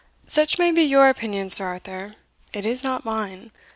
[0.25, 2.13] Such may be your opinion, Sir Arthur
[2.53, 3.51] it is not mine.